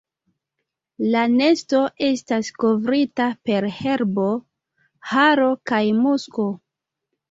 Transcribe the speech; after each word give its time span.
La 1.15 1.21
nesto 1.33 1.83
estas 2.09 2.51
kovrita 2.65 3.29
per 3.51 3.71
herbo, 3.79 4.29
haro 5.15 5.55
kaj 5.75 5.87
musko. 6.05 6.53